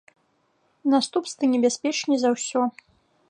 Наступствы 0.93 1.45
небяспечней 1.53 2.19
за 2.21 2.29
ўсё. 2.37 2.61